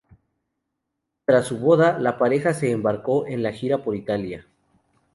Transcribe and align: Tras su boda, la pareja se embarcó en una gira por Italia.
Tras 1.27 1.45
su 1.45 1.59
boda, 1.59 1.99
la 1.99 2.17
pareja 2.17 2.55
se 2.55 2.71
embarcó 2.71 3.27
en 3.27 3.41
una 3.41 3.51
gira 3.53 3.83
por 3.83 3.95
Italia. 3.95 4.47